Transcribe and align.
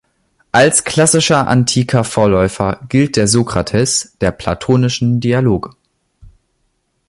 Als 0.51 0.83
klassischer 0.83 1.47
antiker 1.47 2.03
Vorläufer 2.03 2.79
gilt 2.89 3.17
der 3.17 3.27
Sokrates 3.27 4.17
der 4.19 4.31
platonischen 4.31 5.19
Dialoge. 5.19 5.75